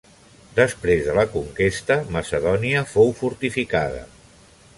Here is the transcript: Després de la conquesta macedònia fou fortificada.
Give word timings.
Després 0.59 1.03
de 1.09 1.13
la 1.19 1.25
conquesta 1.35 1.99
macedònia 2.17 2.83
fou 2.95 3.15
fortificada. 3.21 4.03